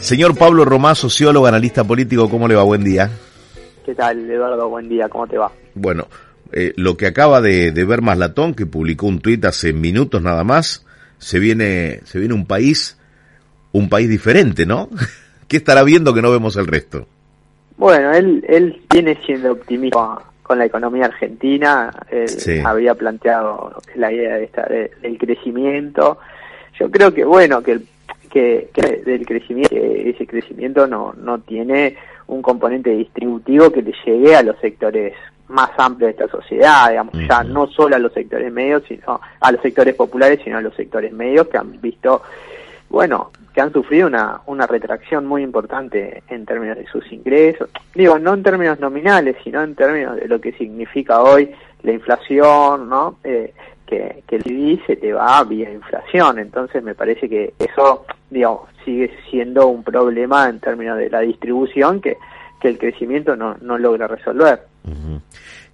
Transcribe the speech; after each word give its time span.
Señor 0.00 0.36
Pablo 0.36 0.64
Romá, 0.64 0.94
sociólogo, 0.94 1.46
analista 1.46 1.84
político, 1.84 2.28
¿cómo 2.28 2.46
le 2.48 2.54
va? 2.54 2.62
Buen 2.62 2.84
día. 2.84 3.10
¿Qué 3.84 3.94
tal, 3.94 4.28
Eduardo? 4.30 4.68
Buen 4.68 4.88
día, 4.88 5.08
¿cómo 5.08 5.26
te 5.26 5.38
va? 5.38 5.50
Bueno, 5.74 6.08
eh, 6.52 6.72
lo 6.76 6.96
que 6.96 7.06
acaba 7.06 7.40
de, 7.40 7.70
de 7.72 7.84
ver 7.84 8.02
Maslatón, 8.02 8.54
que 8.54 8.66
publicó 8.66 9.06
un 9.06 9.20
tuit 9.20 9.44
hace 9.44 9.72
minutos 9.72 10.20
nada 10.22 10.44
más, 10.44 10.84
se 11.18 11.38
viene, 11.38 12.00
se 12.04 12.18
viene 12.18 12.34
un 12.34 12.46
país, 12.46 12.98
un 13.72 13.88
país 13.88 14.08
diferente, 14.08 14.66
¿no? 14.66 14.88
¿Qué 15.48 15.56
estará 15.58 15.82
viendo 15.84 16.12
que 16.14 16.22
no 16.22 16.30
vemos 16.30 16.56
el 16.56 16.66
resto? 16.66 17.06
Bueno, 17.76 18.12
él, 18.12 18.44
él 18.48 18.82
viene 18.90 19.18
siendo 19.24 19.52
optimista 19.52 20.18
con 20.42 20.58
la 20.58 20.66
economía 20.66 21.06
argentina, 21.06 21.90
él 22.10 22.28
Sí. 22.28 22.60
había 22.62 22.94
planteado 22.94 23.80
la 23.96 24.12
idea 24.12 24.34
de 24.36 24.44
esta, 24.44 24.62
de- 24.66 24.90
del 25.02 25.16
crecimiento. 25.18 26.18
Yo 26.78 26.90
creo 26.90 27.12
que, 27.14 27.24
bueno, 27.24 27.62
que, 27.62 27.72
el- 27.72 27.86
que, 28.34 28.68
que 28.74 28.96
del 28.96 29.24
crecimiento, 29.24 29.70
que 29.70 30.10
ese 30.10 30.26
crecimiento 30.26 30.88
no, 30.88 31.14
no 31.14 31.38
tiene 31.38 31.96
un 32.26 32.42
componente 32.42 32.90
distributivo 32.90 33.70
que 33.70 33.82
le 33.82 33.94
llegue 34.04 34.34
a 34.34 34.42
los 34.42 34.58
sectores 34.58 35.14
más 35.46 35.70
amplios 35.78 36.08
de 36.08 36.24
esta 36.24 36.36
sociedad, 36.36 36.90
digamos, 36.90 37.14
ya 37.28 37.44
no 37.44 37.68
solo 37.68 37.94
a 37.94 37.98
los 38.00 38.12
sectores 38.12 38.52
medios, 38.52 38.82
sino 38.88 39.20
a 39.38 39.52
los 39.52 39.60
sectores 39.62 39.94
populares, 39.94 40.40
sino 40.42 40.58
a 40.58 40.62
los 40.62 40.74
sectores 40.74 41.12
medios 41.12 41.46
que 41.46 41.58
han 41.58 41.80
visto 41.80 42.22
bueno, 42.88 43.30
que 43.52 43.60
han 43.60 43.72
sufrido 43.72 44.06
una, 44.06 44.40
una 44.46 44.66
retracción 44.66 45.26
muy 45.26 45.42
importante 45.42 46.22
en 46.28 46.44
términos 46.44 46.76
de 46.76 46.86
sus 46.86 47.10
ingresos. 47.12 47.68
Digo, 47.94 48.18
no 48.18 48.34
en 48.34 48.42
términos 48.42 48.80
nominales, 48.80 49.36
sino 49.44 49.62
en 49.62 49.74
términos 49.74 50.16
de 50.16 50.28
lo 50.28 50.40
que 50.40 50.52
significa 50.52 51.22
hoy 51.22 51.50
la 51.82 51.92
inflación, 51.92 52.88
¿no? 52.88 53.18
Eh, 53.24 53.52
que, 54.26 54.36
el 54.36 54.42
PIB 54.42 54.86
se 54.86 54.96
te 54.96 55.12
va 55.12 55.42
vía 55.44 55.70
inflación. 55.72 56.38
Entonces 56.38 56.82
me 56.82 56.94
parece 56.94 57.28
que 57.28 57.54
eso, 57.58 58.04
digo, 58.30 58.68
sigue 58.84 59.10
siendo 59.30 59.68
un 59.68 59.82
problema 59.82 60.48
en 60.48 60.60
términos 60.60 60.98
de 60.98 61.10
la 61.10 61.20
distribución 61.20 62.00
que, 62.00 62.16
que 62.60 62.68
el 62.68 62.78
crecimiento 62.78 63.36
no, 63.36 63.56
no 63.60 63.78
logra 63.78 64.06
resolver. 64.06 64.62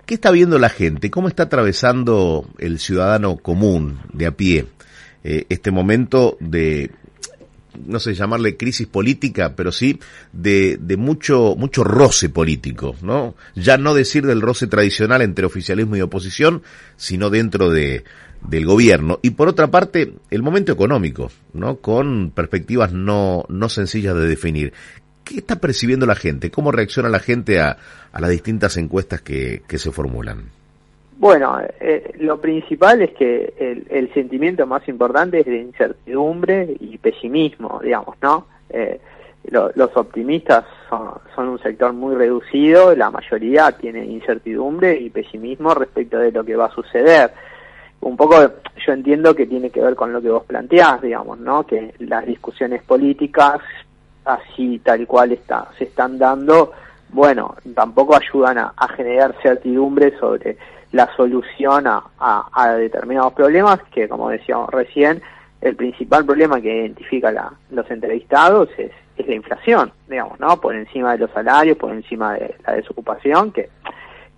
¿Qué 0.07 0.15
está 0.15 0.31
viendo 0.31 0.59
la 0.59 0.69
gente? 0.69 1.11
¿Cómo 1.11 1.29
está 1.29 1.45
atravesando 1.45 2.45
el 2.59 2.79
ciudadano 2.79 3.37
común 3.37 4.01
de 4.13 4.27
a 4.27 4.33
pie 4.33 4.67
eh, 5.23 5.45
este 5.49 5.71
momento 5.71 6.37
de, 6.41 6.91
no 7.87 7.99
sé, 7.99 8.15
llamarle 8.15 8.57
crisis 8.57 8.87
política, 8.87 9.55
pero 9.57 9.73
sí 9.73 9.99
de, 10.33 10.79
de 10.81 10.97
mucho, 10.97 11.55
mucho 11.57 11.85
roce 11.85 12.29
político, 12.29 12.97
¿no? 13.03 13.35
Ya 13.55 13.79
no 13.79 13.95
decir 13.95 14.27
del 14.27 14.41
roce 14.41 14.67
tradicional 14.67 15.23
entre 15.23 15.47
oficialismo 15.47 15.97
y 15.97 16.01
oposición, 16.01 16.63
sino 16.97 17.31
dentro 17.31 17.71
de, 17.71 18.05
del 18.47 18.67
gobierno. 18.67 19.19
Y 19.23 19.31
por 19.31 19.49
otra 19.49 19.71
parte, 19.71 20.15
el 20.31 20.43
momento 20.43 20.73
económico, 20.73 21.31
¿no? 21.53 21.77
Con 21.77 22.31
perspectivas 22.31 22.93
no, 22.93 23.45
no 23.49 23.69
sencillas 23.69 24.17
de 24.17 24.27
definir. 24.27 24.73
¿Qué 25.25 25.39
está 25.39 25.61
percibiendo 25.61 26.07
la 26.07 26.17
gente? 26.17 26.51
¿Cómo 26.51 26.73
reacciona 26.73 27.09
la 27.09 27.21
gente 27.21 27.61
a, 27.61 27.77
a 28.13 28.21
las 28.21 28.31
distintas 28.31 28.77
encuestas 28.77 29.23
que, 29.23 29.63
que 29.69 29.79
se 29.79 29.93
formulan? 29.93 30.51
Bueno, 31.21 31.59
eh, 31.81 32.15
lo 32.21 32.41
principal 32.41 33.03
es 33.03 33.11
que 33.11 33.53
el, 33.59 33.87
el 33.91 34.11
sentimiento 34.15 34.67
más 34.67 34.89
importante 34.89 35.41
es 35.41 35.45
de 35.47 35.59
incertidumbre 35.59 36.75
y 36.81 36.97
pesimismo, 36.97 37.79
digamos, 37.85 38.17
¿no? 38.23 38.47
Eh, 38.71 38.99
lo- 39.51 39.71
los 39.75 39.95
optimistas 39.99 40.65
son, 40.89 41.11
son 41.35 41.49
un 41.49 41.59
sector 41.59 41.93
muy 41.93 42.15
reducido, 42.15 42.95
la 42.97 43.11
mayoría 43.11 43.71
tiene 43.73 44.07
incertidumbre 44.07 44.99
y 44.99 45.11
pesimismo 45.11 45.75
respecto 45.75 46.17
de 46.17 46.33
lo 46.33 46.43
que 46.43 46.57
va 46.57 46.67
a 46.67 46.75
suceder. 46.75 47.31
Un 48.01 48.17
poco 48.17 48.37
yo 48.87 48.93
entiendo 48.95 49.35
que 49.35 49.45
tiene 49.45 49.69
que 49.69 49.83
ver 49.83 49.95
con 49.97 50.15
lo 50.15 50.23
que 50.23 50.31
vos 50.31 50.45
planteás, 50.45 51.03
digamos, 51.03 51.39
¿no? 51.39 51.67
Que 51.67 51.93
las 51.99 52.25
discusiones 52.25 52.83
políticas, 52.83 53.61
así 54.25 54.79
tal 54.83 55.07
cual 55.07 55.33
está, 55.33 55.69
se 55.77 55.85
están 55.85 56.19
dando, 56.19 56.73
bueno, 57.13 57.55
tampoco 57.75 58.17
ayudan 58.17 58.59
a, 58.59 58.75
generar 58.97 59.35
certidumbre 59.43 60.17
sobre 60.19 60.57
la 60.93 61.09
solución 61.17 61.85
a 61.87 62.75
determinados 62.77 63.33
problemas 63.33 63.81
que, 63.93 64.09
como 64.09 64.29
decíamos 64.31 64.69
recién, 64.71 65.23
el 65.61 65.77
principal 65.77 66.25
problema 66.25 66.61
que 66.61 66.75
identifica 66.75 67.31
la- 67.31 67.53
los 67.71 67.91
entrevistados 67.91 68.69
es, 68.79 68.91
es 69.17 69.27
la 69.27 69.35
inflación, 69.35 69.93
digamos, 70.09 70.41
¿no? 70.41 70.59
Por 70.61 70.75
encima 70.75 71.13
de 71.13 71.19
los 71.19 71.31
salarios, 71.33 71.77
por 71.77 71.93
encima 71.93 72.35
de 72.35 72.55
la 72.67 72.75
desocupación, 72.75 73.53
que, 73.53 73.69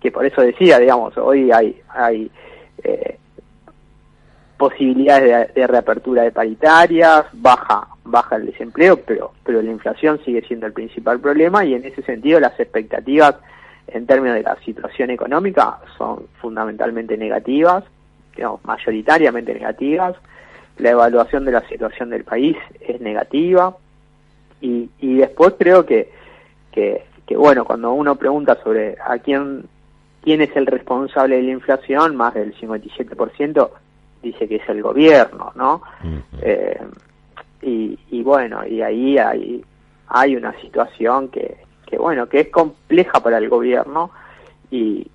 que 0.01 0.11
por 0.11 0.25
eso 0.25 0.41
decía, 0.41 0.79
digamos, 0.79 1.17
hoy 1.17 1.51
hay, 1.51 1.81
hay 1.89 2.29
eh, 2.83 3.17
posibilidades 4.57 5.53
de, 5.53 5.61
de 5.61 5.67
reapertura 5.67 6.23
de 6.23 6.31
paritarias, 6.31 7.25
baja 7.33 7.87
baja 8.13 8.35
el 8.37 8.45
desempleo, 8.45 8.97
pero 8.97 9.33
pero 9.43 9.61
la 9.61 9.71
inflación 9.71 10.19
sigue 10.23 10.41
siendo 10.43 10.67
el 10.67 10.73
principal 10.73 11.19
problema 11.19 11.65
y 11.65 11.73
en 11.73 11.83
ese 11.83 12.03
sentido 12.03 12.39
las 12.39 12.57
expectativas 12.59 13.35
en 13.87 14.05
términos 14.05 14.35
de 14.35 14.43
la 14.43 14.55
situación 14.63 15.09
económica 15.09 15.79
son 15.97 16.27
fundamentalmente 16.39 17.17
negativas, 17.17 17.83
digamos, 18.35 18.63
mayoritariamente 18.63 19.53
negativas. 19.53 20.15
La 20.77 20.91
evaluación 20.91 21.43
de 21.43 21.51
la 21.51 21.67
situación 21.67 22.09
del 22.09 22.23
país 22.23 22.55
es 22.79 23.01
negativa 23.01 23.75
y, 24.61 24.89
y 24.99 25.15
después 25.15 25.55
creo 25.59 25.85
que, 25.85 26.09
que, 26.71 27.03
que, 27.25 27.35
bueno, 27.35 27.65
cuando 27.65 27.91
uno 27.93 28.15
pregunta 28.15 28.57
sobre 28.63 28.95
a 29.05 29.17
quién, 29.17 29.65
quién 30.23 30.41
es 30.41 30.55
el 30.55 30.65
responsable 30.65 31.35
de 31.37 31.43
la 31.43 31.51
inflación, 31.51 32.15
más 32.15 32.33
del 32.35 32.55
57% 32.55 33.69
dice 34.23 34.47
que 34.47 34.55
es 34.55 34.69
el 34.69 34.81
gobierno, 34.81 35.51
¿no? 35.55 35.81
Eh, 36.41 36.79
y, 37.63 37.97
y 38.11 38.21
bueno, 38.23 38.65
y 38.67 38.81
ahí 38.81 39.17
hay, 39.17 39.63
hay 40.07 40.35
una 40.35 40.53
situación 40.61 41.29
que, 41.29 41.57
que, 41.85 41.97
bueno, 41.97 42.27
que 42.27 42.41
es 42.41 42.49
compleja 42.49 43.19
para 43.21 43.37
el 43.37 43.49
gobierno 43.49 44.11
y, 44.71 45.07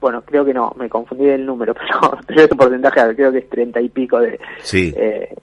bueno, 0.00 0.22
creo 0.22 0.44
que 0.44 0.54
no, 0.54 0.72
me 0.76 0.88
confundí 0.88 1.26
del 1.26 1.46
número, 1.46 1.74
pero, 1.78 2.18
pero 2.26 2.40
ese 2.42 2.54
porcentaje 2.54 3.14
creo 3.14 3.32
que 3.32 3.38
es 3.38 3.48
treinta 3.50 3.80
y 3.80 3.88
pico 3.88 4.18
de, 4.20 4.38
Sí. 4.62 4.92
eh, 4.96 5.34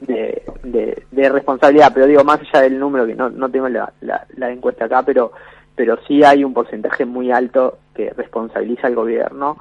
de, 0.00 0.42
de, 0.64 1.02
de 1.10 1.28
responsabilidad, 1.28 1.92
pero 1.94 2.06
digo, 2.06 2.24
más 2.24 2.40
allá 2.40 2.62
del 2.62 2.78
número, 2.78 3.06
que 3.06 3.14
no, 3.14 3.30
no 3.30 3.48
tengo 3.48 3.68
la, 3.68 3.92
la, 4.00 4.26
la 4.36 4.50
encuesta 4.50 4.84
acá, 4.86 5.02
pero 5.02 5.32
pero 5.74 5.96
sí 6.06 6.22
hay 6.22 6.44
un 6.44 6.52
porcentaje 6.52 7.06
muy 7.06 7.30
alto 7.32 7.78
que 7.94 8.10
responsabiliza 8.10 8.88
al 8.88 8.94
gobierno 8.94 9.56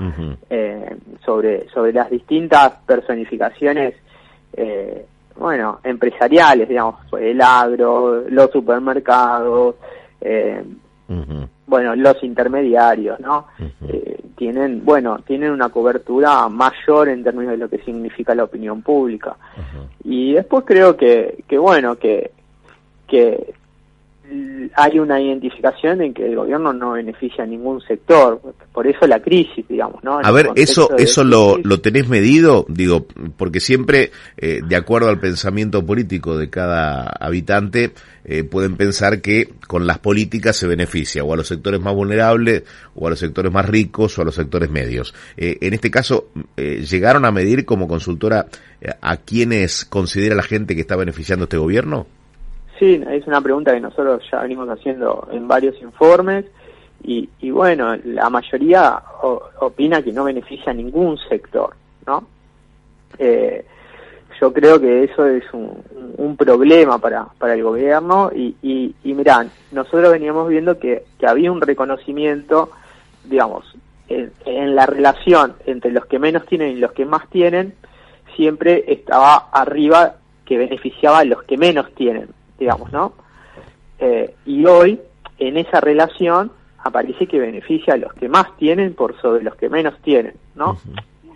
eh, 0.49 0.97
sobre 1.25 1.69
sobre 1.69 1.93
las 1.93 2.09
distintas 2.09 2.73
personificaciones 2.85 3.95
eh, 4.53 5.05
bueno 5.35 5.79
empresariales 5.83 6.67
digamos 6.67 6.95
el 7.19 7.41
agro 7.41 8.23
los 8.29 8.51
supermercados 8.51 9.75
eh, 10.19 10.63
bueno 11.65 11.95
los 11.95 12.23
intermediarios 12.23 13.19
no. 13.19 13.47
Eh, 13.87 14.19
tienen 14.35 14.83
bueno 14.83 15.19
tienen 15.19 15.51
una 15.51 15.69
cobertura 15.69 16.49
mayor 16.49 17.09
en 17.09 17.23
términos 17.23 17.51
de 17.51 17.57
lo 17.57 17.69
que 17.69 17.77
significa 17.79 18.33
la 18.33 18.45
opinión 18.45 18.81
pública. 18.81 19.35
Y 20.03 20.33
después 20.33 20.63
creo 20.65 20.97
que, 20.97 21.43
que 21.47 21.57
bueno, 21.59 21.95
que, 21.95 22.31
que 23.07 23.53
hay 24.75 24.99
una 24.99 25.19
identificación 25.19 26.01
en 26.01 26.13
que 26.13 26.25
el 26.25 26.35
gobierno 26.35 26.73
no 26.73 26.91
beneficia 26.91 27.43
a 27.43 27.47
ningún 27.47 27.81
sector, 27.81 28.41
por 28.71 28.87
eso 28.87 29.05
la 29.07 29.21
crisis, 29.21 29.65
digamos, 29.67 30.03
¿no? 30.03 30.19
En 30.19 30.25
A 30.25 30.31
ver, 30.31 30.49
eso, 30.55 30.89
eso 30.97 31.23
lo, 31.23 31.57
lo 31.57 31.81
tenés 31.81 32.07
medido, 32.07 32.65
digo, 32.69 33.05
porque 33.37 33.59
siempre, 33.59 34.11
eh, 34.37 34.61
de 34.65 34.75
acuerdo 34.75 35.09
al 35.09 35.19
pensamiento 35.19 35.85
político 35.85 36.37
de 36.37 36.49
cada 36.49 37.03
habitante, 37.03 37.91
eh, 38.23 38.43
pueden 38.43 38.77
pensar 38.77 39.21
que 39.21 39.49
con 39.67 39.87
las 39.87 39.99
políticas 39.99 40.55
se 40.55 40.67
beneficia 40.67 41.23
o 41.23 41.33
a 41.33 41.37
los 41.37 41.47
sectores 41.47 41.81
más 41.81 41.93
vulnerables, 41.93 42.63
o 42.95 43.07
a 43.07 43.09
los 43.09 43.19
sectores 43.19 43.51
más 43.51 43.67
ricos, 43.67 44.17
o 44.17 44.21
a 44.21 44.25
los 44.25 44.35
sectores 44.35 44.69
medios. 44.69 45.13
Eh, 45.37 45.57
en 45.61 45.73
este 45.73 45.89
caso, 45.89 46.29
eh, 46.57 46.85
¿llegaron 46.87 47.25
a 47.25 47.31
medir 47.31 47.65
como 47.65 47.87
consultora 47.87 48.47
eh, 48.79 48.89
a 49.01 49.17
quienes 49.17 49.85
considera 49.85 50.35
la 50.35 50.43
gente 50.43 50.75
que 50.75 50.81
está 50.81 50.95
beneficiando 50.95 51.45
este 51.45 51.57
gobierno? 51.57 52.07
Sí, 52.81 52.99
es 53.11 53.27
una 53.27 53.41
pregunta 53.41 53.71
que 53.75 53.79
nosotros 53.79 54.23
ya 54.31 54.41
venimos 54.41 54.67
haciendo 54.67 55.27
en 55.31 55.47
varios 55.47 55.79
informes 55.83 56.45
y, 57.03 57.29
y 57.39 57.51
bueno, 57.51 57.95
la 58.05 58.27
mayoría 58.31 58.99
o- 59.21 59.39
opina 59.59 60.01
que 60.01 60.11
no 60.11 60.23
beneficia 60.23 60.71
a 60.71 60.73
ningún 60.73 61.15
sector, 61.29 61.75
¿no? 62.07 62.23
Eh, 63.19 63.63
yo 64.39 64.51
creo 64.51 64.81
que 64.81 65.03
eso 65.03 65.27
es 65.27 65.43
un, 65.53 65.77
un 66.17 66.35
problema 66.35 66.97
para, 66.97 67.27
para 67.37 67.53
el 67.53 67.61
gobierno 67.61 68.31
y, 68.33 68.55
y, 68.63 69.13
mirá, 69.13 69.45
nosotros 69.71 70.11
veníamos 70.11 70.49
viendo 70.49 70.79
que, 70.79 71.03
que 71.19 71.27
había 71.27 71.51
un 71.51 71.61
reconocimiento, 71.61 72.71
digamos, 73.25 73.75
en, 74.09 74.31
en, 74.45 74.73
la 74.75 74.87
relación 74.87 75.53
entre 75.67 75.91
los 75.91 76.07
que 76.07 76.17
menos 76.17 76.47
tienen 76.47 76.69
y 76.71 76.79
los 76.79 76.93
que 76.93 77.05
más 77.05 77.29
tienen, 77.29 77.75
siempre 78.35 78.85
estaba 78.87 79.49
arriba 79.51 80.15
que 80.45 80.57
beneficiaba 80.57 81.19
a 81.19 81.25
los 81.25 81.43
que 81.43 81.59
menos 81.59 81.93
tienen, 81.93 82.29
digamos, 82.61 82.91
¿no? 82.91 83.13
Eh, 83.97 84.35
y 84.45 84.65
hoy, 84.65 85.01
en 85.39 85.57
esa 85.57 85.81
relación, 85.81 86.51
aparece 86.77 87.25
que 87.25 87.39
beneficia 87.39 87.95
a 87.95 87.97
los 87.97 88.13
que 88.13 88.29
más 88.29 88.55
tienen 88.57 88.93
por 88.93 89.19
sobre 89.19 89.43
los 89.43 89.55
que 89.55 89.67
menos 89.67 89.95
tienen, 90.03 90.35
¿no? 90.55 90.77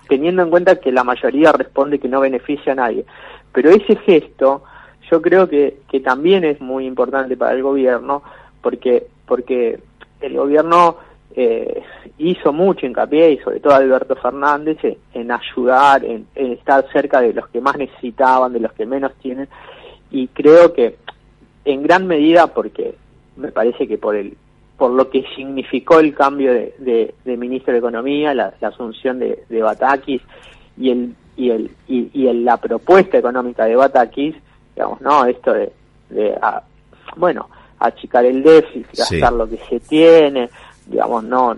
Teniendo 0.07 0.44
en 0.44 0.51
cuenta 0.51 0.80
que 0.80 0.92
la 0.92 1.04
mayoría 1.04 1.51
responde 1.51 2.00
que 2.00 2.07
no 2.07 2.19
beneficia 2.19 2.74
a 2.74 2.75
nadie. 2.75 3.06
Pero 3.51 3.72
ese 3.72 3.95
gesto 3.95 4.63
yo 5.10 5.22
creo 5.22 5.50
que, 5.50 5.80
que 5.89 6.00
también 6.00 6.44
es 6.44 6.62
muy 6.62 6.86
importante 6.86 7.36
para 7.36 7.54
el 7.54 7.63
gobierno 7.63 8.22
porque, 8.62 9.07
porque 9.25 9.80
el 10.22 10.38
gobierno 10.38 10.98
eh, 11.36 11.81
hizo 12.19 12.54
mucho 12.54 12.86
hincapié, 12.86 13.31
y 13.31 13.38
sobre 13.39 13.60
todo 13.60 13.74
Alberto 13.74 14.16
Fernández, 14.16 14.77
en, 15.13 15.31
ayudar, 15.31 16.06
en, 16.06 16.27
estar 16.36 16.86
cerca 16.92 17.19
de 17.19 17.33
los 17.33 17.48
que 17.50 17.62
más 17.62 17.77
necesitaban, 17.77 18.54
de 18.54 18.60
los 18.60 18.74
que 18.74 18.86
menos 18.86 19.13
tienen, 19.22 19.50
y 20.12 20.27
creo 20.27 20.74
que 20.74 20.98
en 21.65 21.83
gran 21.83 22.07
medida 22.07 22.47
porque 22.47 22.95
me 23.35 23.51
parece 23.51 23.88
que 23.88 23.97
por 23.97 24.15
el 24.15 24.38
por 24.77 24.91
lo 24.91 25.09
que 25.09 25.23
significó 25.35 26.00
el 26.00 26.13
cambio 26.13 26.53
de, 26.53 27.13
de, 27.23 27.38
ministro 27.38 27.71
de 27.71 27.79
Economía, 27.79 28.33
la, 28.33 28.53
asunción 28.62 29.19
de, 29.19 29.44
de 29.47 29.62
Batakis 29.62 30.21
y 30.77 30.89
el 30.89 31.15
y 31.38 31.50
el 31.50 31.71
y, 31.88 32.33
la 32.33 32.57
propuesta 32.57 33.17
económica 33.17 33.65
de 33.65 33.75
Batakis, 33.75 34.35
digamos, 34.75 35.00
no, 35.01 35.25
esto 35.25 35.53
de, 35.53 35.71
de 36.09 36.38
bueno, 37.15 37.50
achicar 37.79 38.25
el 38.25 38.44
déficit, 38.44 38.88
gastar 38.97 39.33
lo 39.33 39.50
que 39.50 39.57
se 39.69 39.79
tiene, 39.79 40.50
digamos, 40.88 41.23
no 41.23 41.57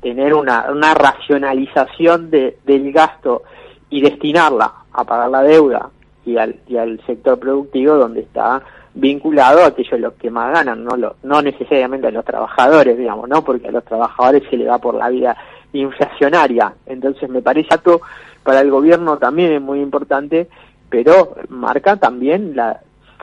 tener 0.00 0.34
una, 0.34 0.70
una 0.70 0.94
racionalización 0.94 2.28
de, 2.28 2.58
del 2.64 2.92
gasto 2.92 3.44
y 3.88 4.02
destinarla 4.02 4.72
a 4.92 5.04
pagar 5.04 5.30
la 5.30 5.42
deuda 5.42 5.90
y 6.26 6.36
al, 6.36 6.56
y 6.66 6.76
al 6.76 7.00
sector 7.06 7.38
productivo 7.38 7.94
donde 7.94 8.22
está 8.22 8.62
vinculado 8.94 9.62
a 9.62 9.68
aquellos 9.68 9.98
los 10.00 10.14
que 10.14 10.30
más 10.30 10.52
ganan, 10.52 10.84
no 10.84 10.96
lo, 10.96 11.16
no 11.22 11.40
necesariamente 11.40 12.08
a 12.08 12.10
los 12.10 12.24
trabajadores, 12.24 12.98
digamos, 12.98 13.28
¿no? 13.28 13.42
Porque 13.42 13.68
a 13.68 13.72
los 13.72 13.84
trabajadores 13.84 14.42
se 14.50 14.56
le 14.56 14.66
va 14.66 14.78
por 14.78 14.94
la 14.94 15.08
vida 15.08 15.36
inflacionaria. 15.72 16.74
Entonces 16.86 17.28
me 17.30 17.42
parece 17.42 17.68
que 17.84 17.96
para 18.42 18.60
el 18.60 18.70
gobierno 18.70 19.18
también 19.18 19.52
es 19.52 19.62
muy 19.62 19.80
importante, 19.80 20.48
pero 20.90 21.36
marca 21.48 21.96
también 21.96 22.54
la, 22.54 22.80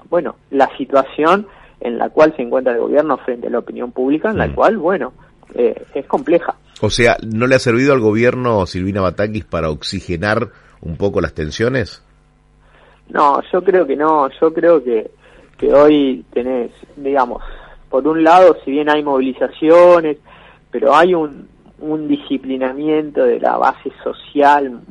bueno, 0.10 0.36
la 0.50 0.70
situación 0.78 1.48
en 1.82 1.98
la 1.98 2.10
cual 2.10 2.34
se 2.36 2.42
encuentra 2.42 2.74
el 2.74 2.80
gobierno 2.80 3.18
frente 3.18 3.48
a 3.48 3.52
la 3.52 3.60
opinión 3.60 3.92
pública, 3.92 4.32
en 4.32 4.38
la 4.38 4.48
mm. 4.48 4.56
cual, 4.56 4.78
bueno, 4.78 5.14
eh, 5.54 5.82
es 5.94 6.06
compleja. 6.08 6.56
O 6.82 6.90
sea, 6.90 7.18
¿no 7.26 7.48
le 7.48 7.56
ha 7.56 7.60
servido 7.60 7.94
al 7.94 8.00
gobierno 8.00 8.66
Silvina 8.66 9.02
Batakis 9.02 9.46
para 9.46 9.70
oxigenar 9.70 10.50
un 10.82 10.98
poco 10.98 11.22
las 11.22 11.34
tensiones? 11.34 12.04
No, 13.10 13.42
yo 13.52 13.64
creo 13.64 13.86
que 13.86 13.96
no, 13.96 14.30
yo 14.40 14.54
creo 14.54 14.84
que, 14.84 15.12
que 15.60 15.74
hoy 15.74 16.26
tenés, 16.32 16.72
digamos, 16.96 17.44
por 17.90 18.08
un 18.08 18.24
lado, 18.24 18.58
si 18.64 18.72
bien 18.72 18.90
hay 18.90 19.04
movilizaciones, 19.04 20.18
pero 20.72 20.96
hay 20.96 21.14
un, 21.14 21.48
disciplinamiento 22.08 23.24
de 23.24 23.40
la 23.40 23.58
base 23.58 23.92
social 24.04 24.82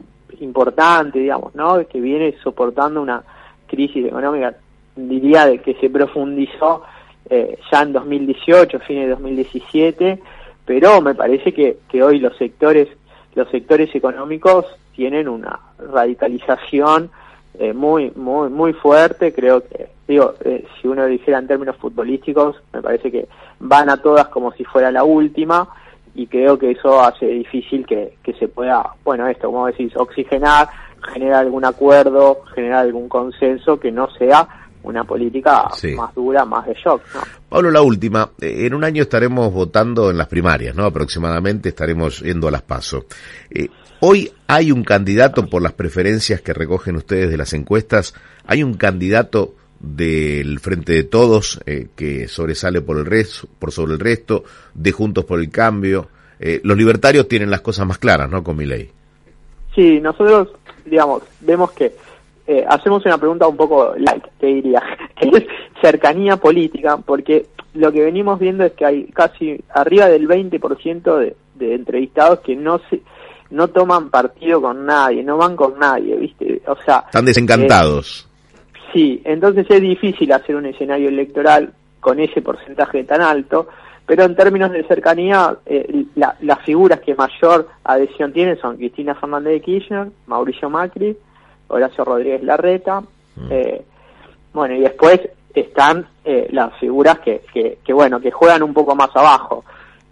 importante, 0.41 1.19
digamos, 1.19 1.55
¿no? 1.55 1.87
Que 1.87 2.01
viene 2.01 2.35
soportando 2.43 3.03
una 3.03 3.23
crisis 3.67 4.07
económica 4.07 4.55
diría 4.97 5.47
de 5.47 5.59
que 5.59 5.75
se 5.75 5.91
profundizó 5.91 6.83
eh, 7.29 7.59
ya 7.71 7.83
en 7.83 7.93
2018, 7.93 8.81
fines 8.81 9.05
de 9.05 9.11
2017, 9.11 10.19
pero 10.65 11.01
me 11.03 11.15
parece 11.15 11.53
que, 11.53 11.79
que 11.89 12.03
hoy 12.03 12.19
los 12.21 12.37
sectores 12.37 12.89
los 13.35 13.49
sectores 13.51 13.95
económicos 13.95 14.67
tienen 14.95 15.29
una 15.29 15.61
radicalización 15.79 17.11
eh, 17.59 17.73
muy 17.73 18.13
muy 18.15 18.49
muy 18.51 18.73
fuerte. 18.73 19.33
Creo 19.33 19.63
que 19.63 19.89
digo 20.07 20.35
eh, 20.45 20.65
si 20.81 20.89
uno 20.89 21.07
dijera 21.07 21.39
en 21.39 21.47
términos 21.47 21.77
futbolísticos 21.77 22.57
me 22.73 22.83
parece 22.83 23.11
que 23.11 23.29
van 23.61 23.91
a 23.91 23.99
todas 23.99 24.29
como 24.29 24.53
si 24.53 24.65
fuera 24.65 24.91
la 24.91 25.05
última 25.05 25.69
y 26.15 26.27
creo 26.27 26.59
que 26.59 26.73
eso 26.73 27.01
hace 27.01 27.27
difícil 27.27 27.87
que, 27.87 28.15
que 28.23 28.33
se 28.35 28.49
pueda 28.49 28.95
bueno 29.05 29.27
esto 29.29 29.49
como 29.49 29.67
decís 29.67 29.95
oxigenar 29.97 30.69
generar 31.13 31.41
algún 31.45 31.65
acuerdo 31.65 32.43
generar 32.55 32.81
algún 32.81 33.09
consenso 33.09 33.79
que 33.79 33.93
no 33.93 34.09
sea 34.13 34.49
una 34.89 35.05
política 35.05 35.69
más 35.97 36.15
dura, 36.15 36.45
más 36.45 36.67
de 36.67 36.75
shock. 36.75 37.03
¿no? 37.15 37.21
Pablo, 37.49 37.71
la 37.71 37.83
última. 37.83 38.31
Eh, 38.41 38.67
en 38.67 38.75
un 38.75 38.85
año 38.85 39.03
estaremos 39.03 39.53
votando 39.53 40.11
en 40.11 40.19
las 40.19 40.27
primarias, 40.27 40.75
¿no? 40.75 40.85
Aproximadamente 40.85 41.71
estaremos 41.71 42.21
yendo 42.21 42.49
a 42.49 42.51
las 42.51 42.63
PASO. 42.63 43.05
Eh, 43.51 43.69
hoy 44.01 44.31
hay 44.47 44.73
un 44.73 44.85
candidato 44.85 45.47
por 45.47 45.63
las 45.63 45.73
preferencias 45.73 46.41
que 46.41 46.53
recogen 46.53 46.97
ustedes 46.97 47.31
de 47.31 47.37
las 47.37 47.53
encuestas. 47.53 48.15
Hay 48.47 48.63
un 48.63 48.75
candidato 48.75 49.55
del 49.81 50.59
Frente 50.59 50.93
de 50.93 51.05
Todos 51.05 51.61
eh, 51.67 51.89
que 51.95 52.29
sobresale 52.29 52.81
por 52.81 52.99
el 52.99 53.07
resto, 53.07 53.49
por 53.59 53.73
sobre 53.73 53.95
el 53.95 54.01
resto, 54.01 54.45
de 54.75 54.93
Juntos 54.93 55.25
por 55.25 55.41
el 55.41 55.51
Cambio. 55.51 56.09
Eh, 56.41 56.61
los 56.65 56.77
libertarios 56.77 57.29
tienen 57.29 57.51
las 57.51 57.61
cosas 57.61 57.87
más 57.87 57.99
claras, 57.99 58.31
¿no? 58.31 58.43
Con 58.43 58.57
mi 58.57 58.67
ley. 58.67 58.91
Sí, 59.75 60.01
nosotros, 60.01 60.49
digamos, 60.85 61.23
vemos 61.41 61.71
que 61.73 61.95
eh, 62.49 62.65
hacemos 62.67 63.05
una 63.05 63.19
pregunta 63.19 63.47
un 63.47 63.59
poco 63.59 63.95
like, 63.99 64.27
te 64.41 64.47
diría, 64.47 64.83
que 65.21 65.29
es 65.29 65.47
cercanía 65.83 66.39
política, 66.39 66.97
porque 66.97 67.47
lo 67.75 67.93
que 67.93 68.03
venimos 68.03 68.39
viendo 68.39 68.65
es 68.65 68.73
que 68.73 68.87
hay 68.87 69.05
casi 69.09 69.61
arriba 69.69 70.09
del 70.09 70.27
20% 70.27 71.19
de, 71.19 71.37
de 71.57 71.75
entrevistados 71.75 72.41
que 72.41 72.57
no 72.57 72.81
se 72.89 73.03
no 73.51 73.69
toman 73.69 74.11
partido 74.11 74.61
con 74.61 74.85
nadie, 74.87 75.23
no 75.23 75.37
van 75.37 75.57
con 75.57 75.79
nadie, 75.79 76.17
¿viste? 76.17 76.63
O 76.67 76.77
sea, 76.85 77.05
están 77.07 77.25
desencantados. 77.25 78.27
Eh, 78.27 78.79
sí, 78.93 79.23
entonces 79.25 79.67
es 79.69 79.81
difícil 79.81 80.33
hacer 80.33 80.57
un 80.57 80.67
escenario 80.67 81.09
electoral 81.09 81.73
con 82.01 82.19
ese 82.21 82.43
porcentaje 82.43 83.05
tan 83.05 83.21
alto, 83.21 83.69
pero 84.07 84.25
en 84.25 84.35
términos 84.35 84.71
de 84.73 84.85
cercanía, 84.85 85.57
eh, 85.67 86.05
las 86.15 86.63
figuras 86.65 87.01
que 87.01 87.15
mayor 87.15 87.69
adhesión 87.85 88.33
tienen 88.33 88.59
son 88.59 88.77
Cristina 88.77 89.15
Fernández 89.15 89.53
de 89.53 89.61
Kirchner, 89.61 90.09
Mauricio 90.27 90.71
Macri, 90.71 91.17
Horacio 91.69 92.05
Rodríguez 92.05 92.43
Larreta. 92.43 93.01
Mm. 93.01 93.47
Eh, 93.51 93.83
bueno, 94.53 94.75
y 94.75 94.81
después 94.81 95.21
están 95.55 96.07
eh, 96.25 96.49
las 96.51 96.75
figuras 96.79 97.21
que, 97.21 97.43
que, 97.85 97.93
bueno, 97.93 98.21
que 98.21 98.31
juegan 98.31 98.63
un 98.63 98.75
poco 98.75 98.95
más 98.95 99.11
abajo. 99.15 99.65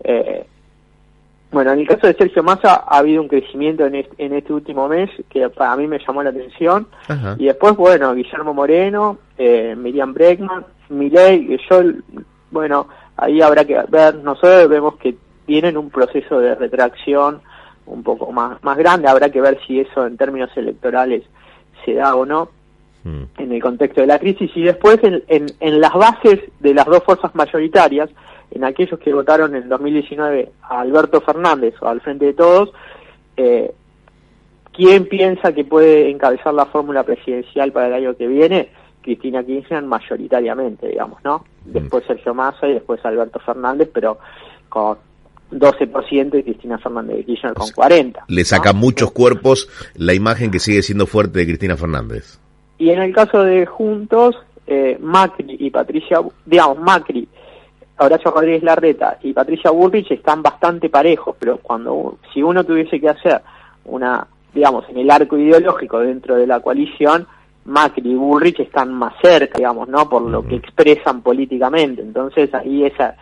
Eh, 0.02 0.44
bueno, 1.50 1.72
en 1.72 1.80
el 1.80 1.88
caso 1.88 2.06
de 2.06 2.14
Sergio 2.14 2.42
Massa 2.42 2.84
ha 2.86 2.98
habido 2.98 3.22
un 3.22 3.28
crecimiento 3.28 3.86
en 3.86 3.94
este, 3.94 4.24
en 4.24 4.34
este 4.34 4.52
último 4.52 4.88
mes 4.88 5.10
que 5.30 5.48
para 5.48 5.76
mí 5.76 5.86
me 5.86 5.98
llamó 5.98 6.22
la 6.22 6.30
atención. 6.30 6.86
Y 7.38 7.46
después, 7.46 7.76
bueno, 7.76 8.14
Guillermo 8.14 8.52
Moreno, 8.52 9.18
Miriam 9.38 10.12
Bregman, 10.12 10.66
Miley, 10.88 11.58
yo, 11.70 11.82
bueno, 12.50 12.88
ahí 13.16 13.40
habrá 13.40 13.64
que 13.64 13.80
ver, 13.88 14.16
nosotros 14.16 14.68
vemos 14.68 14.96
que 14.96 15.16
tienen 15.46 15.76
un 15.76 15.88
proceso 15.88 16.40
de 16.40 16.54
retracción 16.56 17.40
un 17.86 18.02
poco 18.02 18.32
más, 18.32 18.62
más 18.62 18.76
grande, 18.76 19.08
habrá 19.08 19.30
que 19.30 19.40
ver 19.40 19.58
si 19.66 19.80
eso 19.80 20.06
en 20.06 20.16
términos 20.16 20.50
electorales 20.56 21.22
se 21.86 21.94
da 21.94 22.14
o 22.14 22.26
no 22.26 22.50
mm. 23.04 23.22
en 23.38 23.52
el 23.52 23.62
contexto 23.62 24.02
de 24.02 24.08
la 24.08 24.18
crisis 24.18 24.50
y 24.54 24.64
después 24.64 24.98
en, 25.02 25.22
en, 25.28 25.80
las 25.80 25.94
bases 25.94 26.40
de 26.60 26.74
las 26.74 26.84
dos 26.84 27.02
fuerzas 27.02 27.34
mayoritarias, 27.34 28.10
en 28.50 28.64
aquellos 28.64 29.00
que 29.00 29.14
votaron 29.14 29.54
en 29.54 29.68
2019 29.68 30.50
a 30.62 30.80
Alberto 30.80 31.20
Fernández 31.22 31.74
o 31.80 31.88
al 31.88 32.02
Frente 32.02 32.26
de 32.26 32.34
Todos, 32.34 32.72
eh, 33.36 33.72
¿quién 34.72 35.06
piensa 35.06 35.54
que 35.54 35.64
puede 35.64 36.10
encabezar 36.10 36.52
la 36.52 36.66
fórmula 36.66 37.04
presidencial 37.04 37.72
para 37.72 37.86
el 37.86 37.94
año 37.94 38.16
que 38.16 38.26
viene? 38.26 38.68
Cristina 39.00 39.44
Kirchner 39.44 39.84
mayoritariamente, 39.84 40.88
digamos, 40.88 41.22
¿no? 41.24 41.44
Mm. 41.64 41.72
Después 41.72 42.04
Sergio 42.06 42.34
Massa 42.34 42.68
y 42.68 42.74
después 42.74 43.04
Alberto 43.04 43.38
Fernández, 43.38 43.88
pero 43.92 44.18
con 44.68 44.98
12% 45.50 46.38
y 46.38 46.42
Cristina 46.42 46.78
Fernández 46.78 47.16
de 47.18 47.24
Kirchner 47.24 47.54
con 47.54 47.70
40. 47.70 48.24
Le 48.28 48.44
saca 48.44 48.72
muchos 48.72 49.12
cuerpos 49.12 49.68
la 49.94 50.14
imagen 50.14 50.50
que 50.50 50.58
sigue 50.58 50.82
siendo 50.82 51.06
fuerte 51.06 51.38
de 51.38 51.46
Cristina 51.46 51.76
Fernández. 51.76 52.38
Y 52.78 52.90
en 52.90 53.00
el 53.00 53.14
caso 53.14 53.42
de 53.42 53.64
Juntos, 53.66 54.36
eh, 54.66 54.98
Macri 55.00 55.56
y 55.60 55.70
Patricia, 55.70 56.20
digamos, 56.44 56.78
Macri, 56.78 57.28
Horacio 57.98 58.30
Rodríguez 58.30 58.62
Larreta 58.62 59.18
y 59.22 59.32
Patricia 59.32 59.70
Bullrich 59.70 60.10
están 60.10 60.42
bastante 60.42 60.90
parejos, 60.90 61.34
pero 61.38 61.58
cuando 61.58 62.18
si 62.32 62.42
uno 62.42 62.62
tuviese 62.64 63.00
que 63.00 63.08
hacer 63.08 63.40
una, 63.86 64.26
digamos, 64.52 64.86
en 64.90 64.98
el 64.98 65.10
arco 65.10 65.38
ideológico 65.38 66.00
dentro 66.00 66.36
de 66.36 66.46
la 66.46 66.60
coalición, 66.60 67.26
Macri 67.64 68.10
y 68.10 68.14
Bullrich 68.14 68.60
están 68.60 68.92
más 68.92 69.14
cerca, 69.22 69.56
digamos, 69.56 69.88
¿no? 69.88 70.08
Por 70.08 70.22
lo 70.22 70.46
que 70.46 70.56
expresan 70.56 71.22
políticamente. 71.22 72.02
Entonces 72.02 72.52
ahí 72.54 72.84
esa 72.84 73.16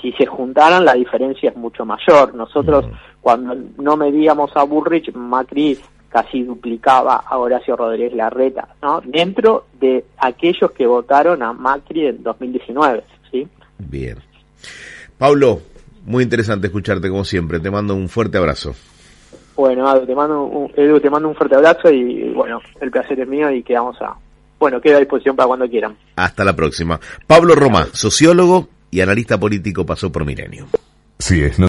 si 0.00 0.12
se 0.12 0.26
juntaran 0.26 0.84
la 0.84 0.94
diferencia 0.94 1.50
es 1.50 1.56
mucho 1.56 1.84
mayor. 1.84 2.34
Nosotros 2.34 2.86
cuando 3.20 3.54
no 3.78 3.96
medíamos 3.96 4.50
a 4.54 4.62
Burrich, 4.64 5.12
Macri 5.14 5.78
casi 6.08 6.42
duplicaba 6.42 7.22
a 7.26 7.38
Horacio 7.38 7.76
Rodríguez 7.76 8.14
Larreta, 8.14 8.68
¿no? 8.82 9.00
Dentro 9.04 9.66
de 9.80 10.04
aquellos 10.18 10.72
que 10.72 10.86
votaron 10.86 11.42
a 11.42 11.52
Macri 11.52 12.06
en 12.06 12.22
2019, 12.22 13.04
¿sí? 13.30 13.46
Bien. 13.78 14.18
Pablo, 15.16 15.60
muy 16.04 16.24
interesante 16.24 16.66
escucharte 16.66 17.08
como 17.08 17.24
siempre. 17.24 17.60
Te 17.60 17.70
mando 17.70 17.94
un 17.94 18.08
fuerte 18.08 18.38
abrazo. 18.38 18.74
Bueno, 19.54 19.94
Edu, 19.94 20.06
te 20.06 20.14
mando 20.14 20.42
un, 20.42 20.72
Edu, 20.74 21.00
te 21.00 21.10
mando 21.10 21.28
un 21.28 21.34
fuerte 21.34 21.54
abrazo 21.54 21.90
y 21.90 22.30
bueno, 22.30 22.60
el 22.80 22.90
placer 22.90 23.20
es 23.20 23.28
mío 23.28 23.50
y 23.50 23.62
quedamos 23.62 24.00
a... 24.00 24.16
Bueno, 24.58 24.80
queda 24.80 24.96
a 24.96 25.00
disposición 25.00 25.36
para 25.36 25.46
cuando 25.46 25.68
quieran. 25.68 25.96
Hasta 26.16 26.44
la 26.44 26.54
próxima. 26.54 26.98
Pablo 27.26 27.54
Roma, 27.54 27.86
sociólogo 27.92 28.68
y 28.90 29.00
analista 29.00 29.38
político, 29.38 29.86
pasó 29.86 30.10
por 30.10 30.24
Milenio. 30.24 30.68
Sí, 31.18 31.42
es 31.42 31.58